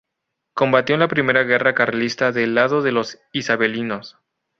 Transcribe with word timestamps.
Combatió 0.55 0.95
en 0.95 1.01
la 1.01 1.07
primera 1.07 1.43
guerra 1.43 1.75
carlista 1.75 2.31
del 2.31 2.55
lado 2.55 2.81
de 2.81 2.91
los 2.91 3.19
isabelinos. 3.33 4.17